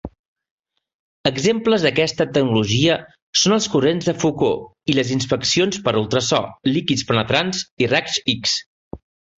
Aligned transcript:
Exemples 1.29 1.85
d'aquesta 1.87 2.27
tecnologia 2.37 2.97
són 3.43 3.55
els 3.59 3.69
corrents 3.75 4.09
de 4.09 4.17
Foucault, 4.25 4.65
i 4.95 4.99
les 5.01 5.15
inspeccions 5.19 5.81
per 5.87 5.97
ultrasò, 6.03 6.45
líquids 6.75 7.09
penetrants 7.13 7.65
i 7.87 7.95
raigs 7.95 8.21
X. 8.41 8.61